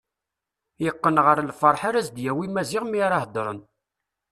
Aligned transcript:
Yeqqen 0.83 1.17
ɣer 1.25 1.37
lferḥ 1.49 1.81
ara 1.89 2.05
s-d-yawi 2.07 2.47
Maziɣ 2.49 2.83
mi 2.87 2.99
ara 3.05 3.21
heddren. 3.23 3.59